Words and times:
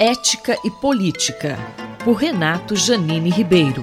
Ética 0.00 0.58
e 0.64 0.70
Política, 0.72 1.56
por 2.04 2.14
Renato 2.14 2.74
Janine 2.74 3.30
Ribeiro. 3.30 3.80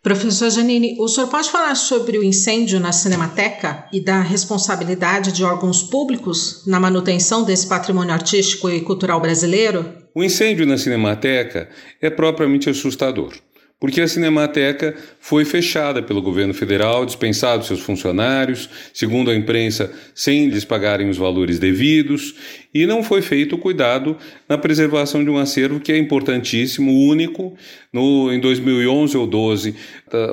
Professor 0.00 0.48
Janine, 0.50 0.96
o 1.00 1.08
senhor 1.08 1.26
pode 1.26 1.50
falar 1.50 1.74
sobre 1.74 2.16
o 2.16 2.22
incêndio 2.22 2.78
na 2.78 2.92
Cinemateca 2.92 3.88
e 3.92 4.00
da 4.00 4.20
responsabilidade 4.20 5.32
de 5.32 5.42
órgãos 5.42 5.82
públicos 5.82 6.64
na 6.64 6.78
manutenção 6.78 7.42
desse 7.42 7.66
patrimônio 7.66 8.14
artístico 8.14 8.70
e 8.70 8.82
cultural 8.82 9.20
brasileiro? 9.20 9.94
O 10.14 10.22
incêndio 10.22 10.64
na 10.64 10.78
Cinemateca 10.78 11.68
é 12.00 12.08
propriamente 12.08 12.70
assustador 12.70 13.32
porque 13.80 14.02
a 14.02 14.06
Cinemateca 14.06 14.94
foi 15.18 15.46
fechada 15.46 16.02
pelo 16.02 16.20
governo 16.20 16.52
federal, 16.52 17.06
dispensado 17.06 17.64
seus 17.64 17.80
funcionários, 17.80 18.68
segundo 18.92 19.30
a 19.30 19.34
imprensa, 19.34 19.90
sem 20.14 20.48
lhes 20.48 20.66
pagarem 20.66 21.08
os 21.08 21.16
valores 21.16 21.58
devidos, 21.58 22.34
e 22.72 22.86
não 22.86 23.02
foi 23.02 23.20
feito 23.20 23.56
o 23.56 23.58
cuidado 23.58 24.16
na 24.48 24.56
preservação 24.56 25.24
de 25.24 25.30
um 25.30 25.38
acervo 25.38 25.80
que 25.80 25.90
é 25.90 25.98
importantíssimo, 25.98 26.92
único. 27.08 27.56
No, 27.92 28.32
em 28.32 28.38
2011 28.38 29.16
ou 29.16 29.26
12, 29.26 29.74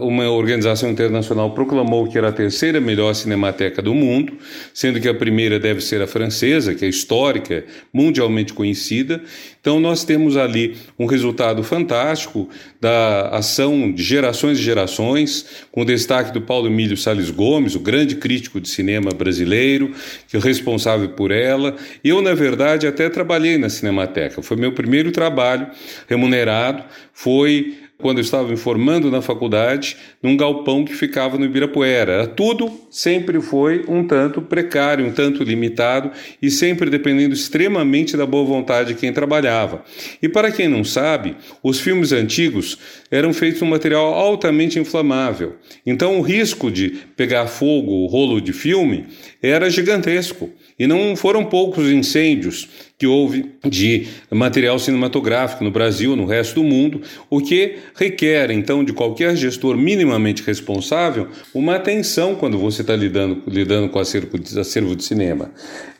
uma 0.01 0.29
organização 0.29 0.91
internacional 0.91 1.51
proclamou 1.55 2.07
que 2.07 2.15
era 2.15 2.27
a 2.27 2.31
terceira 2.31 2.79
melhor 2.79 3.15
cinemateca 3.15 3.81
do 3.81 3.95
mundo, 3.95 4.33
sendo 4.71 5.01
que 5.01 5.07
a 5.07 5.13
primeira 5.15 5.59
deve 5.59 5.81
ser 5.81 5.99
a 5.99 6.05
francesa, 6.05 6.75
que 6.75 6.85
é 6.85 6.87
histórica, 6.87 7.65
mundialmente 7.91 8.53
conhecida. 8.53 9.23
Então, 9.59 9.79
nós 9.79 10.03
temos 10.03 10.37
ali 10.37 10.77
um 10.99 11.07
resultado 11.07 11.63
fantástico 11.63 12.47
da 12.79 13.35
ação 13.37 13.91
de 13.91 14.03
gerações 14.03 14.59
e 14.59 14.61
gerações, 14.61 15.45
com 15.71 15.85
destaque 15.85 16.31
do 16.31 16.41
Paulo 16.41 16.67
Emílio 16.67 16.97
Salles 16.97 17.29
Gomes, 17.29 17.75
o 17.75 17.79
grande 17.79 18.15
crítico 18.15 18.59
de 18.59 18.69
cinema 18.69 19.11
brasileiro, 19.11 19.93
que 20.27 20.37
é 20.37 20.39
responsável 20.39 21.09
por 21.09 21.31
ela. 21.31 21.75
Eu, 22.03 22.21
na 22.21 22.33
verdade, 22.33 22.87
até 22.87 23.09
trabalhei 23.09 23.57
na 23.57 23.69
Cinemateca. 23.69 24.41
Foi 24.41 24.57
meu 24.57 24.71
primeiro 24.73 25.11
trabalho 25.11 25.67
remunerado, 26.07 26.83
foi 27.13 27.75
quando 27.99 28.19
eu 28.19 28.21
estava 28.21 28.47
me 28.47 28.57
formando 28.57 29.09
na 29.09 29.21
faculdade, 29.21 29.97
num 30.21 30.37
galpão 30.37 30.85
que 30.85 30.93
ficava 30.93 31.37
no 31.37 31.45
Ibirapuera. 31.45 32.27
Tudo 32.27 32.71
sempre 32.91 33.41
foi 33.41 33.83
um 33.87 34.05
tanto 34.05 34.41
precário, 34.41 35.05
um 35.05 35.11
tanto 35.11 35.43
limitado 35.43 36.11
e 36.41 36.51
sempre 36.51 36.89
dependendo 36.89 37.33
extremamente 37.33 38.15
da 38.15 38.25
boa 38.25 38.45
vontade 38.45 38.93
de 38.93 38.99
quem 38.99 39.11
trabalhava. 39.11 39.83
E 40.21 40.29
para 40.29 40.51
quem 40.51 40.67
não 40.67 40.83
sabe, 40.83 41.35
os 41.63 41.79
filmes 41.79 42.11
antigos 42.11 42.77
eram 43.09 43.33
feitos 43.33 43.61
um 43.61 43.67
material 43.67 44.13
altamente 44.13 44.77
inflamável. 44.77 45.55
Então 45.85 46.19
o 46.19 46.21
risco 46.21 46.69
de 46.69 46.89
pegar 47.15 47.47
fogo 47.47 47.91
o 48.03 48.07
rolo 48.07 48.39
de 48.39 48.53
filme 48.53 49.07
era 49.41 49.69
gigantesco. 49.69 50.51
E 50.77 50.85
não 50.85 51.15
foram 51.15 51.45
poucos 51.45 51.89
incêndios 51.89 52.69
que 52.97 53.05
houve 53.05 53.51
de 53.63 54.07
material 54.31 54.79
cinematográfico 54.79 55.63
no 55.63 55.69
Brasil, 55.69 56.15
no 56.15 56.25
resto 56.25 56.55
do 56.55 56.63
mundo, 56.63 57.01
o 57.29 57.39
que 57.39 57.75
requer, 57.95 58.49
então, 58.49 58.83
de 58.83 58.91
qualquer 58.91 59.35
gestor 59.35 59.77
minimamente 59.77 60.41
responsável, 60.41 61.27
uma 61.53 61.75
atenção 61.75 62.33
quando 62.33 62.57
você 62.57 62.81
está 62.81 62.95
lidando, 62.95 63.43
lidando 63.47 63.87
com 63.89 63.99
acervo 63.99 64.27
acervo 64.59 64.95
de 64.95 65.03
cinema. 65.03 65.51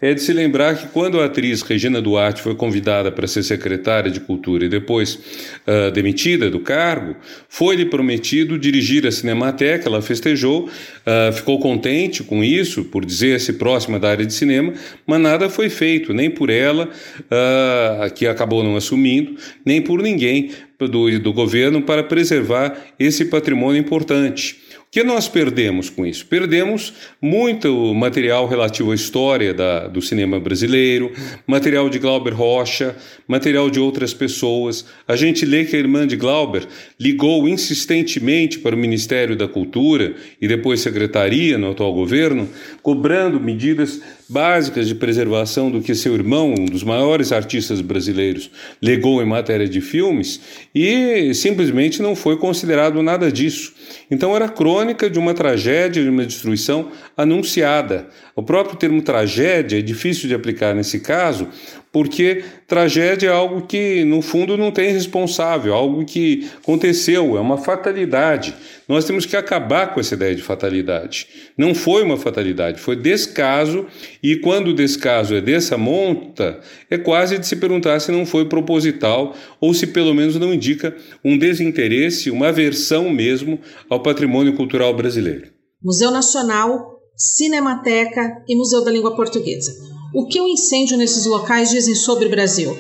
É 0.02 0.14
de 0.14 0.22
se 0.22 0.34
lembrar 0.34 0.75
que 0.75 0.88
quando 0.88 1.20
a 1.20 1.25
atriz 1.25 1.62
Regina 1.62 2.02
Duarte 2.02 2.42
foi 2.42 2.56
convidada 2.56 3.12
para 3.12 3.28
ser 3.28 3.44
secretária 3.44 4.12
de 4.12 4.20
Cultura 4.20 4.66
e 4.66 4.70
depois 4.70 5.16
uh, 5.16 5.92
demitida 5.92 6.50
do 6.50 6.59
cargo, 6.59 7.16
foi-lhe 7.50 7.86
prometido 7.86 8.58
dirigir 8.58 9.06
a 9.08 9.12
Cinemateca, 9.12 9.88
ela 9.88 10.02
festejou, 10.02 10.66
uh, 10.66 11.34
ficou 11.34 11.59
contente 11.59 12.23
com 12.23 12.44
isso, 12.44 12.86
por 12.86 13.06
dizer-se 13.06 13.53
próxima 13.53 14.00
da 14.00 14.09
área 14.09 14.25
de 14.25 14.34
cinema, 14.34 14.73
mas 15.06 15.20
nada 15.20 15.50
foi 15.50 15.70
feito, 15.70 16.14
nem 16.14 16.30
por 16.30 16.50
ela, 16.50 16.87
uh, 16.90 18.14
que 18.14 18.28
acabou 18.28 18.64
não 18.64 18.76
assumindo, 18.76 19.36
nem 19.66 19.82
por 19.82 20.02
ninguém 20.02 20.52
do, 20.80 21.20
do 21.20 21.34
governo 21.34 21.82
para 21.82 22.04
preservar 22.04 22.78
esse 23.00 23.26
patrimônio 23.26 23.80
importante. 23.80 24.68
O 24.88 24.90
que 24.90 25.03
nós 25.03 25.28
perdemos 25.28 25.90
com 25.90 26.06
isso? 26.06 26.26
Perdemos 26.28 26.94
muito 27.22 27.94
material 27.94 28.47
relativo 28.47 28.94
à 28.94 28.96
história 28.96 29.53
da, 29.53 29.86
do 29.86 30.02
cinema 30.02 30.40
brasileiro, 30.40 31.12
material 31.46 31.90
de 31.90 32.00
Glauber 32.00 32.34
Rocha, 32.34 32.96
material 33.28 33.70
de 33.70 33.81
outras 33.81 34.14
pessoas. 34.14 34.86
A 35.06 35.18
gente 35.18 35.46
lê 35.46 35.66
que 35.66 35.76
a 35.76 35.80
irmã 35.80 36.08
de 36.08 36.16
Glauber 36.16 36.66
ligou 36.97 37.50
insistentemente 37.50 38.59
para 38.59 38.74
o 38.74 38.80
Ministério 38.80 39.36
da 39.36 39.46
Cultura 39.46 40.16
e 40.42 40.47
depois 40.47 40.80
Secretaria 40.80 41.58
no 41.58 41.72
atual 41.72 41.94
governo, 41.94 42.47
cobrando 42.81 43.42
medidas 43.42 44.02
básicas 44.30 44.88
de 44.88 44.96
preservação 44.96 45.72
do 45.72 45.82
que 45.82 45.96
seu 45.96 46.14
irmão, 46.14 46.54
um 46.54 46.66
dos 46.66 46.84
maiores 46.84 47.32
artistas 47.32 47.80
brasileiros, 47.82 48.52
legou 48.82 49.22
em 49.22 49.26
matéria 49.26 49.68
de 49.68 49.80
filmes 49.80 50.42
e 50.76 51.34
simplesmente 51.34 52.02
não 52.02 52.16
foi 52.16 52.38
considerado 52.38 53.02
nada 53.02 53.32
disso. 53.32 53.74
Então 54.12 54.36
era 54.36 54.50
crônica 54.50 55.10
de 55.10 55.18
uma 55.18 55.34
tragédia, 55.34 56.04
de 56.04 56.10
uma 56.10 56.26
destruição 56.26 56.92
anunciada. 57.16 58.08
O 58.36 58.44
próprio 58.44 58.78
termo 58.78 59.02
tragédia 59.02 59.80
é 59.80 59.82
difícil 59.82 60.28
de 60.28 60.36
aplicar 60.36 60.76
nesse 60.76 61.00
caso, 61.00 61.48
porque 61.92 62.44
tragédia 62.68 63.30
é 63.30 63.31
algo 63.31 63.62
que, 63.66 64.03
no 64.03 64.22
fundo, 64.22 64.58
não 64.58 64.72
tem 64.72 64.92
responsável, 64.92 65.74
algo 65.74 66.06
que 66.06 66.50
aconteceu, 66.62 67.38
é 67.38 67.40
uma 67.40 67.58
fatalidade. 67.58 68.56
Nós 68.88 69.06
temos 69.06 69.25
que 69.25 69.36
acabar 69.36 69.94
com 69.94 70.00
essa 70.00 70.14
ideia 70.14 70.36
de 70.36 70.42
fatalidade. 70.42 71.28
Não 71.58 71.74
foi 71.74 72.03
uma 72.03 72.18
fatalidade, 72.18 72.80
foi 72.80 72.96
descaso, 72.96 73.86
e 74.22 74.36
quando 74.38 74.70
o 74.70 74.74
descaso 74.74 75.36
é 75.36 75.42
dessa 75.42 75.78
monta, 75.78 76.59
é 76.90 76.97
quase 76.97 77.38
de 77.38 77.47
se 77.47 77.56
perguntar 77.56 78.00
se 78.00 78.12
não 78.12 78.26
foi 78.26 78.46
proposital 78.46 79.36
ou 79.59 79.74
se 79.74 79.88
pelo 79.88 80.14
menos 80.14 80.36
não 80.36 80.53
indica 80.53 80.96
um 81.24 81.38
desinteresse, 81.38 82.30
uma 82.30 82.50
aversão 82.50 83.09
mesmo 83.09 83.59
ao 83.90 84.02
patrimônio 84.02 84.53
cultural 84.53 84.94
brasileiro. 84.94 85.52
Museu 85.81 86.12
Nacional, 86.12 86.97
Cinemateca 87.16 88.44
e 88.47 88.56
Museu 88.56 88.84
da 88.84 88.92
Língua 88.92 89.16
Portuguesa. 89.16 89.87
O 90.13 90.25
que 90.25 90.40
o 90.40 90.47
incêndio 90.47 90.97
nesses 90.97 91.25
locais 91.25 91.69
dizem 91.69 91.95
sobre 91.95 92.28
o 92.28 92.29
Brasil? 92.29 92.78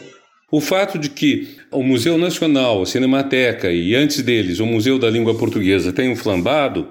O 0.49 0.61
fato 0.61 0.97
de 0.97 1.09
que 1.09 1.57
o 1.71 1.83
Museu 1.83 2.17
Nacional, 2.17 2.81
a 2.81 2.85
Cinemateca 2.85 3.69
e 3.69 3.93
antes 3.95 4.21
deles 4.21 4.59
o 4.59 4.65
Museu 4.65 4.97
da 4.97 5.09
Língua 5.09 5.37
Portuguesa 5.37 5.91
tenham 5.91 6.15
flambado 6.15 6.87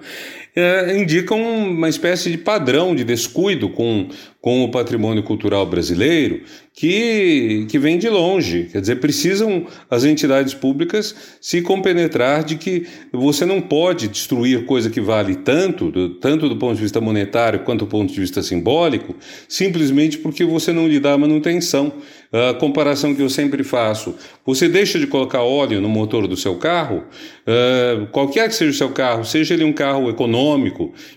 é, 0.56 0.98
indicam 0.98 1.38
uma 1.38 1.88
espécie 1.88 2.30
de 2.30 2.38
padrão 2.38 2.94
de 2.94 3.04
descuido 3.04 3.68
com, 3.68 4.08
com 4.40 4.64
o 4.64 4.70
patrimônio 4.70 5.22
cultural 5.22 5.66
brasileiro 5.66 6.40
que, 6.76 7.66
que 7.70 7.78
vem 7.78 7.98
de 7.98 8.08
longe. 8.08 8.68
Quer 8.70 8.80
dizer, 8.80 8.96
precisam 8.96 9.66
as 9.90 10.04
entidades 10.04 10.54
públicas 10.54 11.14
se 11.40 11.60
compenetrar 11.60 12.44
de 12.44 12.56
que 12.56 12.86
você 13.12 13.44
não 13.44 13.60
pode 13.60 14.08
destruir 14.08 14.64
coisa 14.66 14.88
que 14.90 15.00
vale 15.00 15.36
tanto, 15.36 15.90
do, 15.90 16.10
tanto 16.10 16.48
do 16.48 16.56
ponto 16.56 16.76
de 16.76 16.82
vista 16.82 17.00
monetário 17.00 17.60
quanto 17.60 17.80
do 17.80 17.86
ponto 17.86 18.12
de 18.12 18.20
vista 18.20 18.42
simbólico, 18.42 19.14
simplesmente 19.48 20.18
porque 20.18 20.44
você 20.44 20.72
não 20.72 20.86
lhe 20.88 21.00
dá 21.00 21.16
manutenção. 21.18 21.92
A 22.32 22.54
comparação 22.54 23.14
que 23.14 23.22
eu 23.22 23.30
sempre 23.30 23.62
faço: 23.62 24.14
você 24.44 24.68
deixa 24.68 24.98
de 24.98 25.06
colocar 25.06 25.42
óleo 25.42 25.80
no 25.80 25.88
motor 25.88 26.26
do 26.26 26.36
seu 26.36 26.56
carro, 26.56 27.04
uh, 27.46 28.06
qualquer 28.08 28.48
que 28.48 28.54
seja 28.54 28.70
o 28.70 28.74
seu 28.74 28.90
carro, 28.90 29.24
seja 29.24 29.54
ele 29.54 29.64
um 29.64 29.72
carro 29.72 30.10
econômico, 30.10 30.45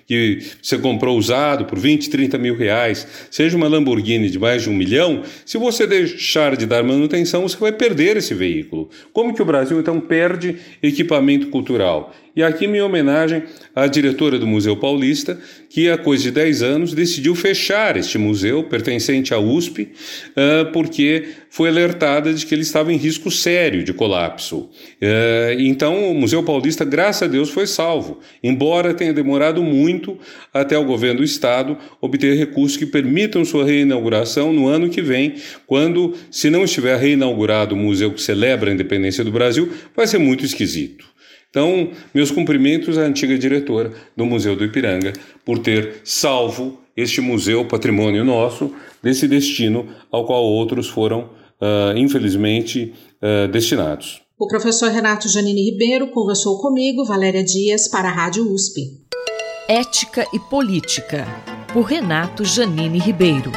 que 0.07 0.39
você 0.61 0.77
comprou 0.77 1.17
usado 1.17 1.65
por 1.65 1.77
20, 1.77 2.09
30 2.09 2.37
mil 2.37 2.55
reais, 2.55 3.07
seja 3.29 3.55
uma 3.55 3.67
Lamborghini 3.67 4.29
de 4.29 4.39
mais 4.39 4.63
de 4.63 4.69
um 4.69 4.73
milhão, 4.73 5.23
se 5.45 5.57
você 5.57 5.85
deixar 5.85 6.55
de 6.55 6.65
dar 6.65 6.83
manutenção, 6.83 7.47
você 7.47 7.57
vai 7.57 7.71
perder 7.71 8.17
esse 8.17 8.33
veículo. 8.33 8.89
Como 9.13 9.33
que 9.33 9.41
o 9.41 9.45
Brasil 9.45 9.79
então 9.79 9.99
perde 9.99 10.57
equipamento 10.81 11.47
cultural? 11.47 12.13
E 12.39 12.43
aqui 12.43 12.67
minha 12.67 12.85
homenagem 12.85 13.43
à 13.75 13.85
diretora 13.85 14.39
do 14.39 14.47
Museu 14.47 14.77
Paulista, 14.77 15.37
que 15.67 15.89
há 15.89 15.97
coisa 15.97 16.23
de 16.23 16.31
10 16.31 16.63
anos 16.63 16.93
decidiu 16.93 17.35
fechar 17.35 17.97
este 17.97 18.17
museu, 18.17 18.63
pertencente 18.63 19.33
à 19.33 19.39
USP, 19.39 19.89
ah, 20.37 20.69
porque 20.71 21.31
foi 21.49 21.67
alertada 21.67 22.33
de 22.33 22.45
que 22.45 22.55
ele 22.55 22.61
estava 22.61 22.93
em 22.93 22.95
risco 22.95 23.29
sério 23.29 23.83
de 23.83 23.91
colapso. 23.91 24.69
Ah, 25.01 25.53
então, 25.57 26.09
o 26.09 26.15
Museu 26.15 26.41
Paulista, 26.41 26.85
graças 26.85 27.23
a 27.23 27.27
Deus, 27.27 27.49
foi 27.49 27.67
salvo, 27.67 28.21
embora 28.41 28.93
tenha 28.93 29.11
demorado 29.11 29.61
muito 29.61 30.17
até 30.53 30.77
o 30.77 30.85
governo 30.85 31.17
do 31.17 31.25
Estado 31.25 31.77
obter 31.99 32.37
recursos 32.37 32.77
que 32.77 32.85
permitam 32.85 33.43
sua 33.43 33.65
reinauguração 33.65 34.53
no 34.53 34.65
ano 34.65 34.89
que 34.89 35.01
vem, 35.01 35.33
quando, 35.67 36.13
se 36.31 36.49
não 36.49 36.63
estiver 36.63 36.97
reinaugurado 36.97 37.75
o 37.75 37.77
museu 37.77 38.13
que 38.13 38.21
celebra 38.21 38.71
a 38.71 38.73
independência 38.73 39.25
do 39.25 39.31
Brasil, 39.31 39.69
vai 39.93 40.07
ser 40.07 40.19
muito 40.19 40.45
esquisito. 40.45 41.18
Então, 41.49 41.89
meus 42.13 42.29
cumprimentos 42.29 42.97
à 42.97 43.01
antiga 43.01 43.37
diretora 43.37 43.91
do 44.15 44.25
Museu 44.25 44.55
do 44.55 44.63
Ipiranga 44.63 45.13
por 45.43 45.59
ter 45.59 46.01
salvo 46.03 46.79
este 46.95 47.21
museu, 47.21 47.65
patrimônio 47.65 48.23
nosso, 48.23 48.73
desse 49.01 49.27
destino 49.27 49.87
ao 50.11 50.25
qual 50.25 50.43
outros 50.43 50.87
foram, 50.87 51.29
uh, 51.61 51.97
infelizmente, 51.97 52.93
uh, 53.21 53.47
destinados. 53.47 54.21
O 54.37 54.47
professor 54.47 54.91
Renato 54.91 55.27
Janine 55.27 55.71
Ribeiro 55.71 56.07
conversou 56.07 56.61
comigo, 56.61 57.05
Valéria 57.05 57.43
Dias, 57.43 57.87
para 57.87 58.09
a 58.09 58.11
Rádio 58.11 58.51
USP. 58.53 58.81
Ética 59.67 60.25
e 60.33 60.39
Política, 60.39 61.25
por 61.73 61.83
Renato 61.83 62.45
Janine 62.45 62.99
Ribeiro. 62.99 63.51